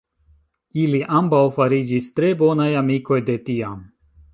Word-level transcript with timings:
Ili 0.83 1.01
ambaŭ 1.19 1.43
fariĝis 1.59 2.11
tre 2.21 2.33
bonaj 2.43 2.69
amikoj 2.85 3.23
de 3.31 3.41
tiam. 3.51 3.91